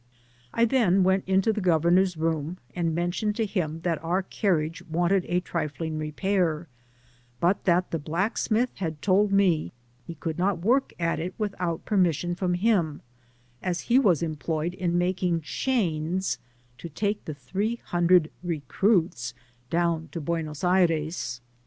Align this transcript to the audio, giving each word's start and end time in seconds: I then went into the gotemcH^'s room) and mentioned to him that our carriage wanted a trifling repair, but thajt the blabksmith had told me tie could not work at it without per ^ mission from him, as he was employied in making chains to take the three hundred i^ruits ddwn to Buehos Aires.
I 0.51 0.65
then 0.65 1.03
went 1.03 1.25
into 1.27 1.53
the 1.53 1.61
gotemcH^'s 1.61 2.17
room) 2.17 2.57
and 2.75 2.95
mentioned 2.95 3.35
to 3.35 3.45
him 3.45 3.81
that 3.81 4.03
our 4.03 4.23
carriage 4.23 4.81
wanted 4.89 5.25
a 5.27 5.41
trifling 5.41 5.99
repair, 5.99 6.67
but 7.39 7.65
thajt 7.65 7.91
the 7.91 7.99
blabksmith 7.99 8.73
had 8.77 8.99
told 9.03 9.31
me 9.31 9.73
tie 10.07 10.15
could 10.19 10.39
not 10.39 10.57
work 10.61 10.91
at 10.99 11.19
it 11.19 11.35
without 11.37 11.85
per 11.85 11.97
^ 11.97 11.99
mission 11.99 12.33
from 12.33 12.55
him, 12.55 13.01
as 13.61 13.81
he 13.81 13.99
was 13.99 14.23
employied 14.23 14.73
in 14.73 14.97
making 14.97 15.41
chains 15.41 16.39
to 16.79 16.89
take 16.89 17.23
the 17.25 17.35
three 17.35 17.75
hundred 17.75 18.31
i^ruits 18.43 19.35
ddwn 19.69 20.09
to 20.09 20.19
Buehos 20.19 20.63
Aires. 20.67 21.41